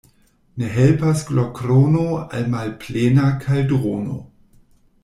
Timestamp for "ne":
0.61-0.69